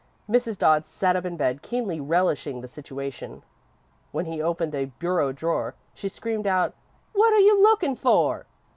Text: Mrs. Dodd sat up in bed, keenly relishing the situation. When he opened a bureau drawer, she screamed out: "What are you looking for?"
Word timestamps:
Mrs. 0.27 0.57
Dodd 0.57 0.87
sat 0.87 1.15
up 1.15 1.25
in 1.25 1.37
bed, 1.37 1.61
keenly 1.61 1.99
relishing 1.99 2.59
the 2.61 2.67
situation. 2.67 3.43
When 4.11 4.25
he 4.25 4.41
opened 4.41 4.73
a 4.73 4.85
bureau 4.85 5.31
drawer, 5.31 5.75
she 5.93 6.09
screamed 6.09 6.47
out: 6.47 6.73
"What 7.13 7.33
are 7.33 7.39
you 7.39 7.61
looking 7.61 7.95
for?" 7.95 8.47